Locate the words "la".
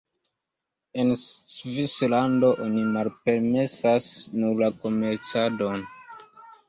4.67-4.71